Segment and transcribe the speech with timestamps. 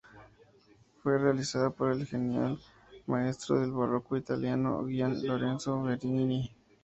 [1.03, 2.57] Fue realizada por el genial
[3.05, 6.49] maestro del Barroco italiano, Gian Lorenzo Bernini.